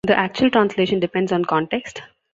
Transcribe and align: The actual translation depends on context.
The 0.07 0.17
actual 0.17 0.49
translation 0.49 0.99
depends 0.99 1.31
on 1.31 1.45
context. 1.45 2.01